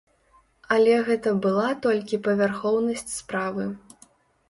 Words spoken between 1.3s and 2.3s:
была толькі